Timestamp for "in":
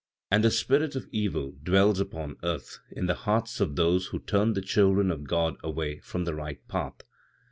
2.89-3.05